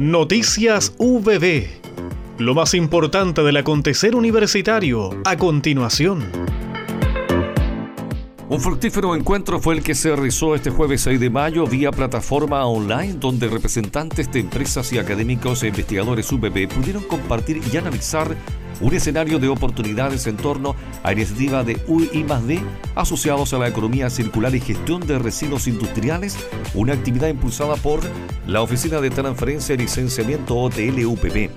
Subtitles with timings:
[0.00, 1.66] Noticias VB.
[2.38, 6.24] Lo más importante del acontecer universitario a continuación.
[8.48, 12.64] Un fructífero encuentro fue el que se realizó este jueves 6 de mayo vía plataforma
[12.64, 18.34] online donde representantes de empresas y académicos e investigadores UBB pudieron compartir y analizar
[18.80, 22.60] un escenario de oportunidades en torno a iniciativa de UI D
[22.94, 26.36] asociados a la economía circular y gestión de residuos industriales,
[26.74, 28.00] una actividad impulsada por
[28.46, 31.50] la Oficina de Transferencia y Licenciamiento OTL-UPB.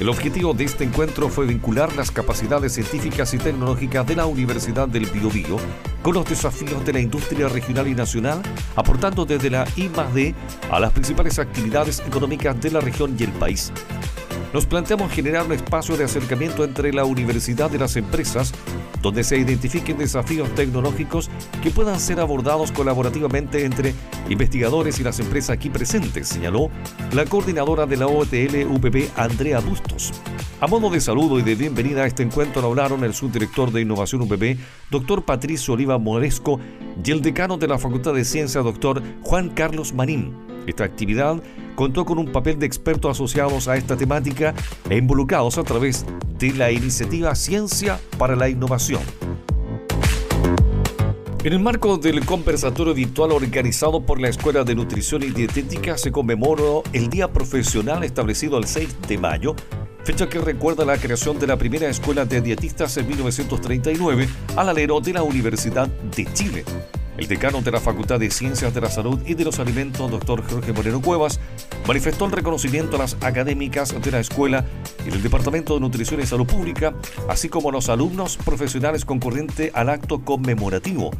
[0.00, 4.88] El objetivo de este encuentro fue vincular las capacidades científicas y tecnológicas de la Universidad
[4.88, 5.56] del Biobío
[6.02, 8.42] con los desafíos de la industria regional y nacional,
[8.74, 10.34] aportando desde la I+D
[10.70, 13.72] a las principales actividades económicas de la región y el país
[14.54, 18.54] nos planteamos generar un espacio de acercamiento entre la universidad y las empresas,
[19.02, 21.28] donde se identifiquen desafíos tecnológicos
[21.60, 23.94] que puedan ser abordados colaborativamente entre
[24.30, 26.70] investigadores y las empresas aquí presentes, señaló
[27.12, 30.12] la coordinadora de la OTL UPB, Andrea Bustos.
[30.60, 34.22] A modo de saludo y de bienvenida a este encuentro hablaron el subdirector de Innovación
[34.22, 34.56] UPB,
[34.88, 36.60] doctor Patricio Oliva Moresco,
[37.04, 40.32] y el decano de la Facultad de Ciencias, doctor Juan Carlos Marín.
[40.68, 41.42] Esta actividad
[41.74, 44.54] contó con un papel de expertos asociados a esta temática
[44.88, 46.04] e involucrados a través
[46.38, 49.02] de la iniciativa Ciencia para la Innovación.
[51.44, 56.10] En el marco del conversatorio virtual organizado por la Escuela de Nutrición y Dietética se
[56.10, 59.54] conmemoró el Día Profesional establecido el 6 de mayo,
[60.04, 65.00] fecha que recuerda la creación de la primera escuela de dietistas en 1939 al alero
[65.00, 66.64] de la Universidad de Chile.
[67.16, 70.42] El decano de la Facultad de Ciencias de la Salud y de los Alimentos, doctor
[70.50, 71.38] Jorge Moreno Cuevas,
[71.86, 74.64] manifestó el reconocimiento a las académicas de la escuela
[75.06, 76.92] y del Departamento de Nutrición y Salud Pública,
[77.28, 81.12] así como a los alumnos profesionales concurrentes al acto conmemorativo.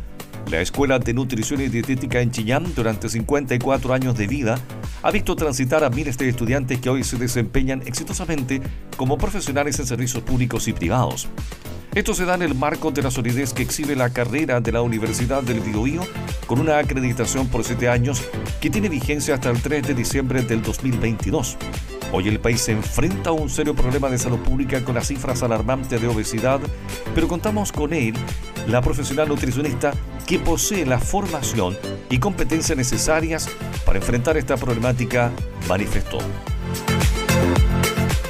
[0.51, 4.59] La Escuela de Nutrición y Dietética en Chillán, durante 54 años de vida,
[5.03, 8.61] ha visto transitar a miles de estudiantes que hoy se desempeñan exitosamente
[8.97, 11.29] como profesionales en servicios públicos y privados.
[11.95, 14.83] Esto se da en el marco de la solidez que exhibe la carrera de la
[14.83, 16.03] Universidad del Biobío
[16.45, 18.21] con una acreditación por siete años
[18.61, 21.57] que tiene vigencia hasta el 3 de diciembre del 2022.
[22.13, 25.45] Hoy el país se enfrenta a un serio problema de salud pública con las cifras
[25.45, 26.61] alarmantes de obesidad,
[27.15, 28.15] pero contamos con él,
[28.67, 29.93] la profesional nutricionista
[30.27, 31.77] que posee la formación
[32.11, 33.49] y competencias necesarias
[33.87, 35.31] para enfrentar esta problemática,
[35.69, 36.19] manifestó.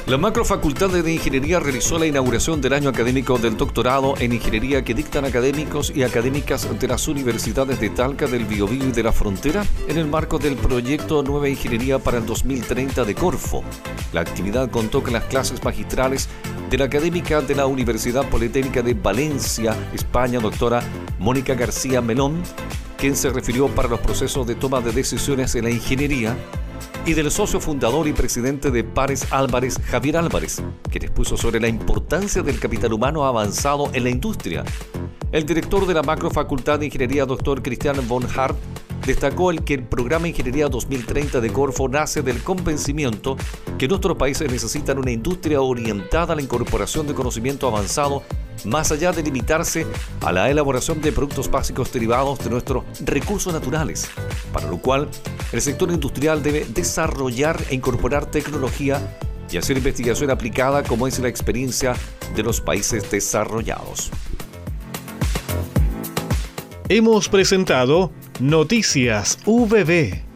[0.06, 4.92] La Macrofacultad de Ingeniería realizó la inauguración del año académico del doctorado en Ingeniería que
[4.92, 9.65] dictan académicos y académicas de las universidades de Talca, del Biobío y de la Frontera
[9.88, 13.65] en el marco del proyecto Nueva Ingeniería para el 2030 de Corfo.
[14.12, 16.28] La actividad contó con las clases magistrales
[16.69, 20.82] de la académica de la Universidad Politécnica de Valencia, España, doctora
[21.19, 22.42] Mónica García Melón,
[22.98, 26.36] quien se refirió para los procesos de toma de decisiones en la ingeniería
[27.06, 31.69] y del socio fundador y presidente de Pares Álvarez, Javier Álvarez, que expuso sobre la
[31.69, 34.65] importancia del capital humano avanzado en la industria.
[35.31, 38.56] El director de la Macrofacultad de Ingeniería, doctor Cristian von Hart,
[39.04, 43.36] destacó el que el programa Ingeniería 2030 de Corfo nace del convencimiento
[43.76, 48.22] que nuestros países necesitan una industria orientada a la incorporación de conocimiento avanzado
[48.65, 49.87] más allá de limitarse
[50.20, 54.09] a la elaboración de productos básicos derivados de nuestros recursos naturales,
[54.53, 55.09] para lo cual
[55.53, 59.00] el sector industrial debe desarrollar e incorporar tecnología
[59.50, 61.94] y hacer investigación aplicada como es la experiencia
[62.34, 64.10] de los países desarrollados.
[66.88, 68.10] Hemos presentado
[68.41, 70.34] Noticias VB